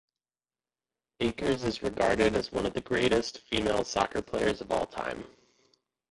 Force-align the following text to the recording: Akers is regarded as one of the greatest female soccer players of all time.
Akers 1.19 1.63
is 1.63 1.83
regarded 1.83 2.33
as 2.33 2.51
one 2.51 2.65
of 2.65 2.73
the 2.73 2.81
greatest 2.81 3.47
female 3.47 3.83
soccer 3.83 4.23
players 4.23 4.59
of 4.59 4.71
all 4.71 4.87
time. 4.87 5.23